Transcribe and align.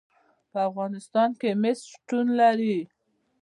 په 0.51 0.59
افغانستان 0.69 1.29
کې 1.39 1.49
مس 1.61 1.79
شتون 1.91 2.25
لري. 2.39 2.77